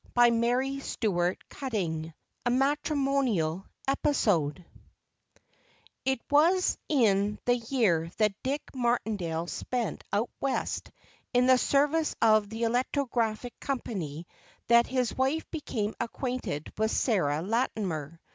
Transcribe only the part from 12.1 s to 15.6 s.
of the Electrographic Company that his wife